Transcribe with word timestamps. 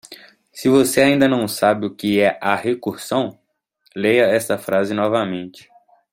Se 0.51 0.67
você 0.67 1.01
ainda 1.01 1.27
não 1.27 1.47
sabe 1.47 1.85
o 1.85 1.93
que 1.95 2.19
é 2.21 2.35
a 2.41 2.55
recursão?, 2.55 3.39
leia 3.95 4.23
esta 4.25 4.57
frase 4.57 4.95
novamente. 4.95 5.69